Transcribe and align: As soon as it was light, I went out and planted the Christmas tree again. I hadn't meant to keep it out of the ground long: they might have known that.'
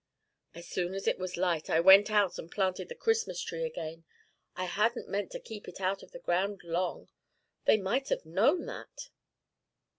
As 0.55 0.67
soon 0.67 0.95
as 0.95 1.05
it 1.05 1.19
was 1.19 1.37
light, 1.37 1.69
I 1.69 1.79
went 1.79 2.09
out 2.09 2.39
and 2.39 2.49
planted 2.49 2.89
the 2.89 2.95
Christmas 2.95 3.39
tree 3.39 3.63
again. 3.63 4.03
I 4.55 4.65
hadn't 4.65 5.07
meant 5.07 5.29
to 5.33 5.39
keep 5.39 5.67
it 5.67 5.79
out 5.79 6.01
of 6.01 6.09
the 6.09 6.17
ground 6.17 6.61
long: 6.63 7.09
they 7.65 7.77
might 7.77 8.09
have 8.09 8.25
known 8.25 8.65
that.' 8.65 9.09